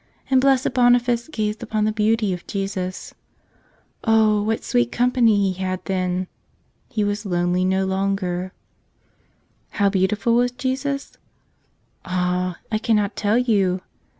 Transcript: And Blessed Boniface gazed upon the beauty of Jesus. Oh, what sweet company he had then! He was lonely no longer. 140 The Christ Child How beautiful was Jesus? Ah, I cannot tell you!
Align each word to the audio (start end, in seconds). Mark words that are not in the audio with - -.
And 0.31 0.41
Blessed 0.41 0.73
Boniface 0.73 1.27
gazed 1.27 1.61
upon 1.61 1.85
the 1.85 1.91
beauty 1.91 2.33
of 2.33 2.47
Jesus. 2.47 3.13
Oh, 4.03 4.41
what 4.41 4.63
sweet 4.63 4.91
company 4.91 5.51
he 5.51 5.61
had 5.61 5.85
then! 5.85 6.25
He 6.89 7.03
was 7.03 7.23
lonely 7.23 7.63
no 7.63 7.85
longer. 7.85 8.51
140 9.73 9.75
The 9.77 9.77
Christ 9.77 9.77
Child 9.77 9.79
How 9.79 9.89
beautiful 9.91 10.33
was 10.37 10.51
Jesus? 10.53 11.17
Ah, 12.03 12.57
I 12.71 12.79
cannot 12.79 13.15
tell 13.15 13.37
you! 13.37 13.81